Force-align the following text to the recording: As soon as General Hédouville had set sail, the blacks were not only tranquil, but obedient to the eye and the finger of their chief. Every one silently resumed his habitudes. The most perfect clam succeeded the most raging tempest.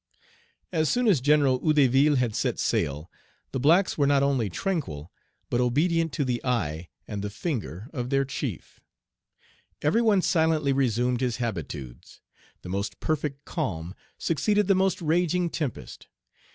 As 0.71 0.89
soon 0.89 1.07
as 1.07 1.21
General 1.21 1.59
Hédouville 1.59 2.17
had 2.17 2.33
set 2.35 2.57
sail, 2.57 3.11
the 3.51 3.59
blacks 3.59 3.99
were 3.99 4.07
not 4.07 4.23
only 4.23 4.49
tranquil, 4.49 5.11
but 5.47 5.61
obedient 5.61 6.11
to 6.13 6.25
the 6.25 6.41
eye 6.43 6.89
and 7.07 7.21
the 7.21 7.29
finger 7.29 7.87
of 7.93 8.09
their 8.09 8.25
chief. 8.25 8.79
Every 9.83 10.01
one 10.01 10.23
silently 10.23 10.73
resumed 10.73 11.21
his 11.21 11.37
habitudes. 11.37 12.19
The 12.63 12.69
most 12.69 12.99
perfect 12.99 13.45
clam 13.45 13.93
succeeded 14.17 14.65
the 14.65 14.73
most 14.73 14.99
raging 15.03 15.51
tempest. 15.51 16.07